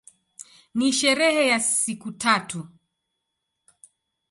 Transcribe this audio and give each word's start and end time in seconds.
Ni 0.73 0.91
sherehe 0.93 1.47
ya 1.47 1.59
siku 1.59 2.11
tatu. 2.11 2.67